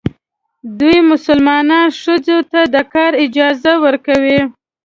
[0.79, 4.39] دوی مسلمانان ښځو ته د کار اجازه ورکوي.